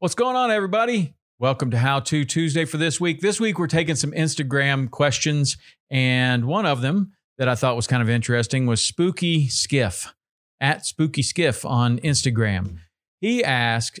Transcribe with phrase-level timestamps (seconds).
[0.00, 1.16] What's going on, everybody?
[1.40, 3.20] Welcome to How To Tuesday for this week.
[3.20, 5.56] This week, we're taking some Instagram questions,
[5.90, 10.14] and one of them that I thought was kind of interesting was Spooky Skiff
[10.60, 12.76] at Spooky Skiff on Instagram.
[13.20, 13.98] He asked,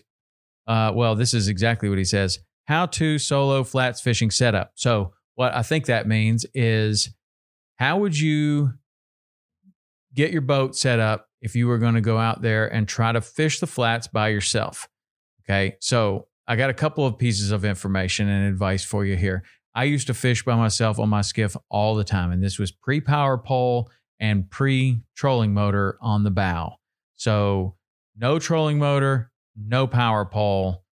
[0.68, 4.70] uh, well, this is exactly what he says how to solo flats fishing setup.
[4.76, 7.12] So, what I think that means is
[7.80, 8.74] how would you
[10.14, 13.10] get your boat set up if you were going to go out there and try
[13.10, 14.88] to fish the flats by yourself?
[15.48, 15.76] Okay.
[15.80, 19.44] So I got a couple of pieces of information and advice for you here.
[19.74, 22.72] I used to fish by myself on my skiff all the time, and this was
[22.72, 26.76] pre power pole and pre trolling motor on the bow.
[27.16, 27.76] So
[28.16, 30.84] no trolling motor, no power pole.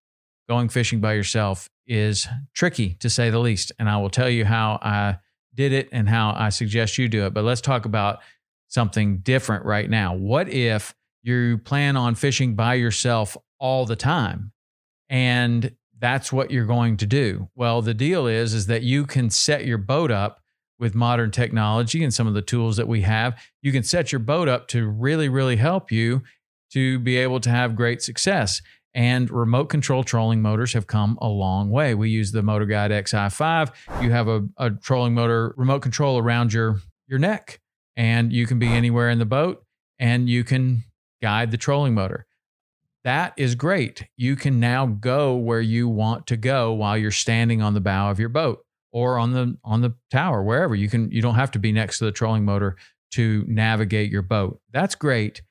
[0.48, 3.72] Going fishing by yourself is tricky to say the least.
[3.80, 5.16] And I will tell you how I
[5.54, 7.34] did it and how I suggest you do it.
[7.34, 8.20] But let's talk about
[8.68, 10.14] something different right now.
[10.14, 14.52] What if you plan on fishing by yourself all the time.
[15.08, 17.48] And that's what you're going to do.
[17.54, 20.40] Well, the deal is is that you can set your boat up
[20.78, 23.40] with modern technology and some of the tools that we have.
[23.62, 26.22] You can set your boat up to really really help you
[26.72, 28.60] to be able to have great success.
[28.94, 31.94] And remote control trolling motors have come a long way.
[31.94, 33.70] We use the Motor Guide XI5.
[34.02, 37.60] You have a, a trolling motor remote control around your your neck,
[37.94, 39.64] and you can be anywhere in the boat,
[39.98, 40.84] and you can
[41.22, 42.26] guide the trolling motor.
[43.06, 44.08] That is great.
[44.16, 48.10] You can now go where you want to go while you're standing on the bow
[48.10, 50.74] of your boat or on the on the tower wherever.
[50.74, 52.76] You can you don't have to be next to the trolling motor
[53.12, 54.60] to navigate your boat.
[54.72, 55.42] That's great.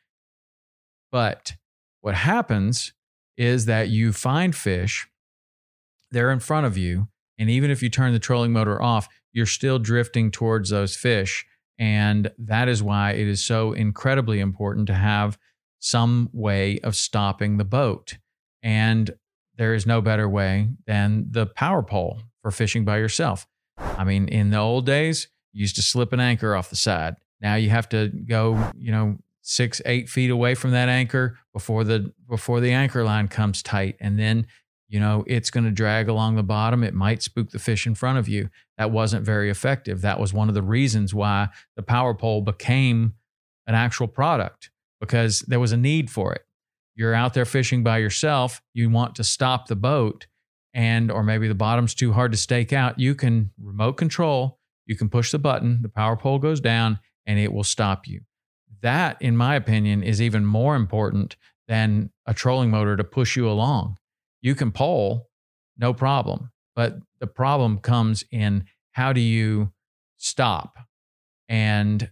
[1.14, 1.54] But
[2.02, 2.92] what happens
[3.38, 5.08] is that you find fish
[6.12, 7.08] they're in front of you
[7.40, 11.46] and even if you turn the trolling motor off, you're still drifting towards those fish
[11.80, 15.38] and that is why it is so incredibly important to have
[15.86, 18.18] some way of stopping the boat.
[18.64, 19.12] And
[19.56, 23.46] there is no better way than the power pole for fishing by yourself.
[23.78, 27.18] I mean, in the old days, you used to slip an anchor off the side.
[27.40, 31.84] Now you have to go, you know, six, eight feet away from that anchor before
[31.84, 33.96] the before the anchor line comes tight.
[34.00, 34.48] And then,
[34.88, 36.84] you know, it's going to drag along the bottom.
[36.84, 38.50] It might spook the fish in front of you.
[38.80, 40.02] That wasn't very effective.
[40.02, 43.14] That was one of the reasons why the power pole became
[43.68, 46.44] an actual product because there was a need for it.
[46.96, 50.28] You're out there fishing by yourself, you want to stop the boat
[50.74, 54.96] and or maybe the bottom's too hard to stake out, you can remote control, you
[54.96, 58.22] can push the button, the power pole goes down and it will stop you.
[58.82, 63.50] That in my opinion is even more important than a trolling motor to push you
[63.50, 63.98] along.
[64.42, 65.30] You can pole,
[65.78, 66.52] no problem.
[66.76, 69.72] But the problem comes in how do you
[70.18, 70.78] stop?
[71.48, 72.12] And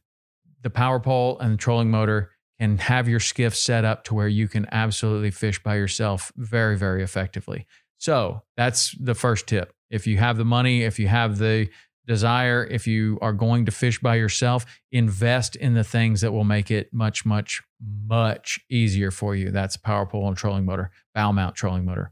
[0.62, 4.28] the power pole and the trolling motor and have your skiff set up to where
[4.28, 7.66] you can absolutely fish by yourself very, very effectively.
[7.98, 9.74] So that's the first tip.
[9.90, 11.70] If you have the money, if you have the
[12.06, 16.44] desire, if you are going to fish by yourself, invest in the things that will
[16.44, 17.62] make it much, much,
[18.06, 19.52] much easier for you.
[19.52, 22.12] That's power pole and trolling motor, bow mount trolling motor.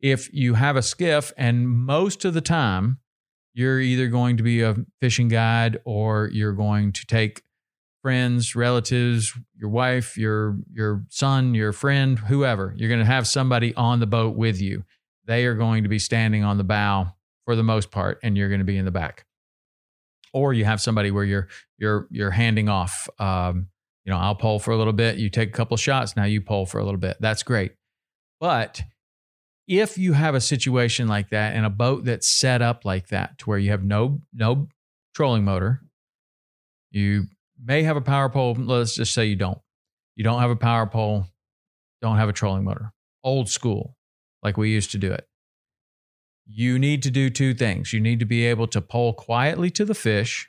[0.00, 2.98] If you have a skiff, and most of the time,
[3.54, 7.42] you're either going to be a fishing guide or you're going to take
[8.06, 12.72] friends, relatives, your wife, your your son, your friend, whoever.
[12.76, 14.84] You're going to have somebody on the boat with you.
[15.24, 17.08] They are going to be standing on the bow
[17.46, 19.26] for the most part, and you're going to be in the back.
[20.32, 21.48] Or you have somebody where you're
[21.78, 23.08] you're you're handing off.
[23.18, 23.66] Um,
[24.04, 25.16] you know, I'll pull for a little bit.
[25.16, 26.14] You take a couple shots.
[26.14, 27.16] Now you pull for a little bit.
[27.18, 27.72] That's great.
[28.38, 28.82] But
[29.66, 33.38] if you have a situation like that and a boat that's set up like that
[33.38, 34.68] to where you have no no
[35.12, 35.82] trolling motor,
[36.92, 37.26] you
[37.62, 38.54] may have a power pole.
[38.58, 39.58] Let's just say you don't.
[40.14, 41.26] You don't have a power pole,
[42.00, 42.92] don't have a trolling motor.
[43.22, 43.96] Old school,
[44.42, 45.26] like we used to do it.
[46.46, 47.92] You need to do two things.
[47.92, 50.48] You need to be able to pole quietly to the fish,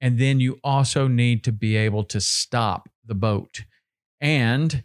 [0.00, 3.64] and then you also need to be able to stop the boat.
[4.20, 4.84] And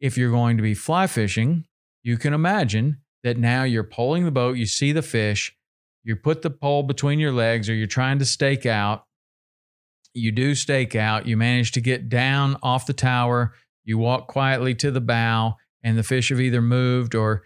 [0.00, 1.64] if you're going to be fly fishing,
[2.02, 5.56] you can imagine that now you're poling the boat, you see the fish,
[6.04, 9.05] you put the pole between your legs, or you're trying to stake out.
[10.16, 13.52] You do stake out, you manage to get down off the tower,
[13.84, 17.42] you walk quietly to the bow, and the fish have either moved or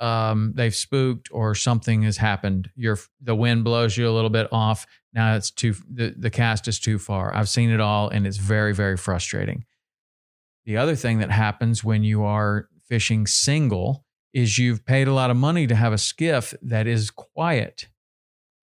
[0.00, 2.70] um, they've spooked or something has happened.
[2.74, 4.86] Your the wind blows you a little bit off.
[5.12, 7.34] Now it's too the, the cast is too far.
[7.34, 9.64] I've seen it all and it's very, very frustrating.
[10.64, 15.30] The other thing that happens when you are fishing single is you've paid a lot
[15.30, 17.88] of money to have a skiff that is quiet.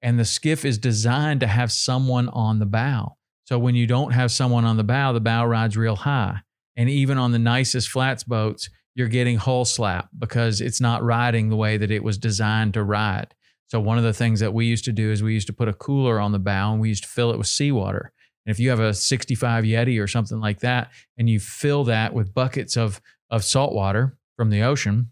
[0.02, 3.17] And the skiff is designed to have someone on the bow.
[3.48, 6.42] So when you don't have someone on the bow, the bow rides real high.
[6.76, 11.48] And even on the nicest flats boats, you're getting hull slap because it's not riding
[11.48, 13.34] the way that it was designed to ride.
[13.68, 15.70] So one of the things that we used to do is we used to put
[15.70, 18.12] a cooler on the bow and we used to fill it with seawater.
[18.46, 22.14] And if you have a 65 Yeti or something like that, and you fill that
[22.14, 25.12] with buckets of of salt water from the ocean,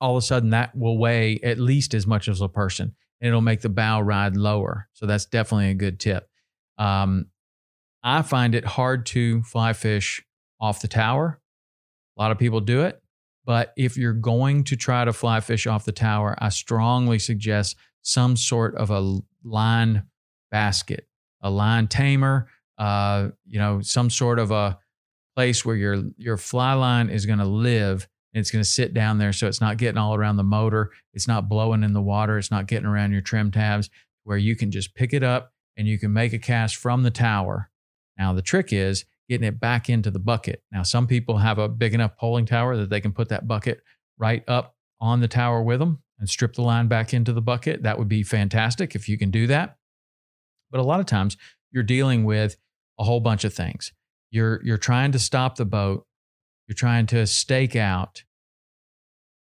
[0.00, 3.28] all of a sudden that will weigh at least as much as a person, and
[3.28, 4.88] it'll make the bow ride lower.
[4.92, 6.28] So that's definitely a good tip.
[6.78, 7.26] Um,
[8.02, 10.24] I find it hard to fly fish
[10.60, 11.40] off the tower.
[12.16, 13.00] A lot of people do it,
[13.44, 17.76] but if you're going to try to fly fish off the tower, I strongly suggest
[18.02, 20.04] some sort of a line
[20.50, 21.06] basket
[21.42, 24.78] a line tamer, uh, you know, some sort of a
[25.34, 28.94] place where your your fly line is going to live and it's going to sit
[28.94, 32.00] down there so it's not getting all around the motor, it's not blowing in the
[32.00, 33.90] water, it's not getting around your trim tabs
[34.24, 37.10] where you can just pick it up and you can make a cast from the
[37.10, 37.70] tower.
[38.18, 40.62] Now the trick is getting it back into the bucket.
[40.70, 43.82] Now some people have a big enough poling tower that they can put that bucket
[44.18, 47.82] right up on the tower with them and strip the line back into the bucket.
[47.82, 49.76] That would be fantastic if you can do that.
[50.70, 51.36] But a lot of times
[51.72, 52.56] you're dealing with
[52.98, 53.92] a whole bunch of things.
[54.30, 56.06] You're you're trying to stop the boat,
[56.66, 58.22] you're trying to stake out,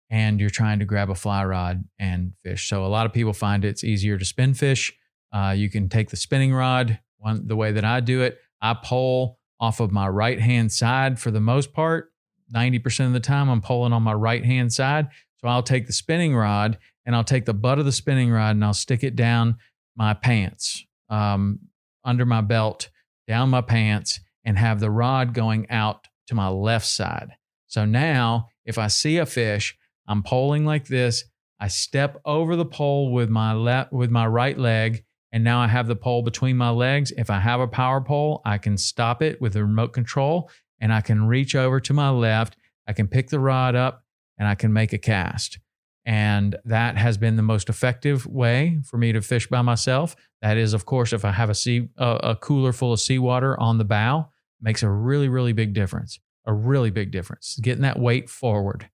[0.09, 2.67] and you're trying to grab a fly rod and fish.
[2.67, 4.93] So a lot of people find it's easier to spin fish.
[5.31, 6.99] Uh, you can take the spinning rod.
[7.17, 11.19] One the way that I do it, I pull off of my right hand side
[11.19, 12.11] for the most part.
[12.53, 15.07] 90% of the time, I'm pulling on my right hand side.
[15.37, 18.51] So I'll take the spinning rod and I'll take the butt of the spinning rod
[18.51, 19.57] and I'll stick it down
[19.95, 21.59] my pants um,
[22.03, 22.89] under my belt,
[23.27, 27.35] down my pants, and have the rod going out to my left side.
[27.67, 31.23] So now, if I see a fish, I'm poling like this.
[31.59, 35.67] I step over the pole with my left with my right leg, and now I
[35.67, 37.11] have the pole between my legs.
[37.17, 40.49] If I have a power pole, I can stop it with a remote control,
[40.79, 42.57] and I can reach over to my left.
[42.87, 44.03] I can pick the rod up,
[44.37, 45.59] and I can make a cast.
[46.05, 50.15] And that has been the most effective way for me to fish by myself.
[50.41, 53.59] That is, of course, if I have a sea a, a cooler full of seawater
[53.59, 54.29] on the bow,
[54.59, 56.19] makes a really really big difference.
[56.45, 57.59] A really big difference.
[57.61, 58.89] Getting that weight forward,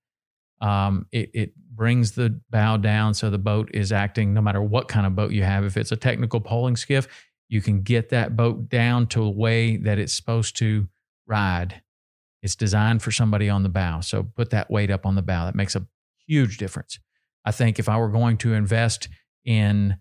[0.59, 4.33] um, it it brings the bow down so the boat is acting.
[4.33, 7.07] No matter what kind of boat you have, if it's a technical poling skiff,
[7.47, 10.89] you can get that boat down to a way that it's supposed to
[11.25, 11.81] ride.
[12.41, 14.01] It's designed for somebody on the bow.
[14.01, 15.45] So put that weight up on the bow.
[15.45, 15.87] That makes a
[16.25, 16.99] huge difference.
[17.45, 19.07] I think if I were going to invest
[19.45, 19.97] in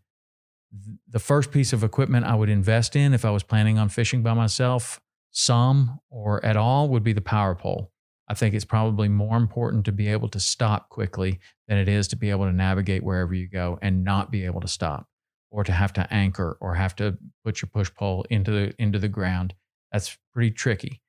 [1.08, 4.22] the first piece of equipment I would invest in if I was planning on fishing
[4.22, 5.00] by myself,
[5.30, 7.92] some or at all, would be the power pole.
[8.28, 12.08] I think it's probably more important to be able to stop quickly than it is
[12.08, 15.06] to be able to navigate wherever you go and not be able to stop
[15.50, 18.98] or to have to anchor or have to put your push pole into the into
[18.98, 19.54] the ground.
[19.92, 21.00] That's pretty tricky.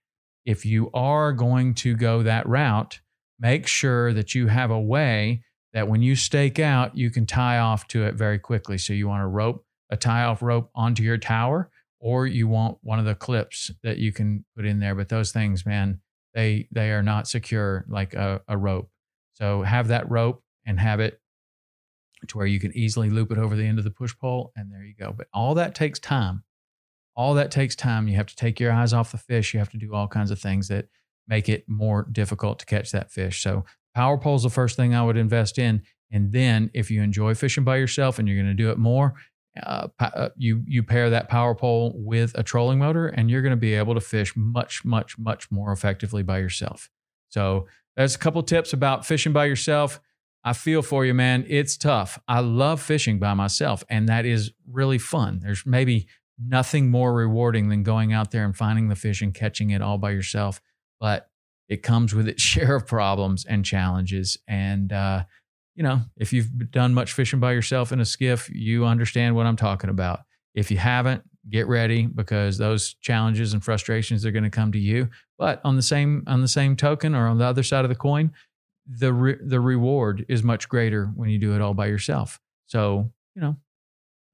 [0.45, 2.99] If you are going to go that route,
[3.39, 5.43] make sure that you have a way
[5.73, 8.77] that when you stake out, you can tie off to it very quickly.
[8.77, 11.69] So you want a rope, a tie off rope onto your tower,
[11.99, 14.95] or you want one of the clips that you can put in there.
[14.95, 15.99] But those things, man,
[16.37, 18.89] they they are not secure like a, a rope.
[19.33, 21.19] So have that rope and have it
[22.27, 24.71] to where you can easily loop it over the end of the push pole, and
[24.71, 25.13] there you go.
[25.15, 26.43] But all that takes time.
[27.15, 28.07] All that takes time.
[28.07, 29.53] You have to take your eyes off the fish.
[29.53, 30.87] You have to do all kinds of things that
[31.27, 33.41] make it more difficult to catch that fish.
[33.41, 33.65] So
[33.97, 35.81] Power pole is the first thing I would invest in.
[36.11, 39.15] And then if you enjoy fishing by yourself and you're going to do it more,
[39.63, 43.51] uh, uh, you you pair that power pole with a trolling motor, and you're going
[43.51, 46.89] to be able to fish much, much, much more effectively by yourself.
[47.29, 49.99] So there's a couple tips about fishing by yourself.
[50.43, 51.45] I feel for you, man.
[51.47, 52.19] It's tough.
[52.27, 55.39] I love fishing by myself, and that is really fun.
[55.41, 56.07] There's maybe
[56.43, 59.97] nothing more rewarding than going out there and finding the fish and catching it all
[59.97, 60.61] by yourself.
[60.99, 61.29] But
[61.67, 64.37] it comes with its share of problems and challenges.
[64.47, 65.23] And, uh,
[65.77, 69.45] you know, if you've done much fishing by yourself in a skiff, you understand what
[69.45, 70.21] I'm talking about.
[70.55, 74.79] If you haven't, get ready because those challenges and frustrations are going to come to
[74.79, 75.07] you.
[75.37, 77.95] But on the same on the same token, or on the other side of the
[77.95, 78.33] coin,
[78.87, 82.39] the re- the reward is much greater when you do it all by yourself.
[82.65, 83.55] So you know,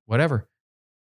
[0.05, 0.47] whatever,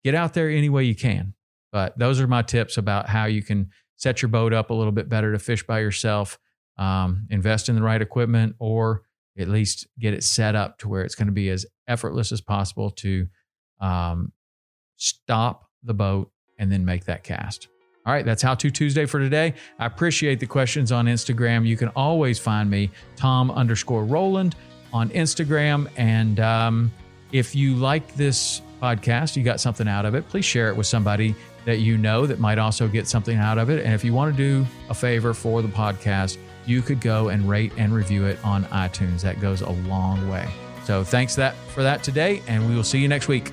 [0.03, 1.35] get out there any way you can.
[1.71, 4.91] But those are my tips about how you can set your boat up a little
[4.91, 6.37] bit better to fish by yourself.
[6.77, 9.03] Um, invest in the right equipment, or
[9.37, 12.41] at least get it set up to where it's going to be as effortless as
[12.41, 13.27] possible to
[13.79, 14.31] um,
[14.97, 17.67] stop the boat and then make that cast.
[18.05, 19.53] All right, that's How To Tuesday for today.
[19.79, 21.67] I appreciate the questions on Instagram.
[21.67, 24.55] You can always find me, Tom underscore Rowland,
[24.93, 25.89] on Instagram.
[25.97, 26.91] And um,
[27.33, 30.87] if you like this podcast, you got something out of it, please share it with
[30.87, 33.83] somebody that you know that might also get something out of it.
[33.83, 37.47] And if you want to do a favor for the podcast, you could go and
[37.49, 39.21] rate and review it on iTunes.
[39.21, 40.47] That goes a long way.
[40.83, 43.51] So thanks that for that today, and we will see you next week.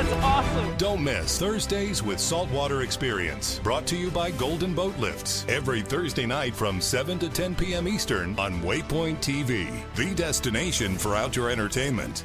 [0.00, 0.76] That's awesome!
[0.76, 5.44] Don't miss Thursdays with Saltwater Experience, brought to you by Golden Boat Lifts.
[5.48, 7.86] Every Thursday night from 7 to 10 p.m.
[7.86, 12.24] Eastern on Waypoint TV, the destination for outdoor entertainment.